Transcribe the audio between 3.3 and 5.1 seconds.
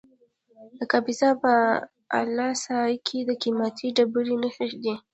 قیمتي ډبرو نښې دي.